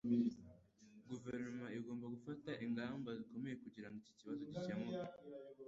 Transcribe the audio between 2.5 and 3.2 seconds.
ingamba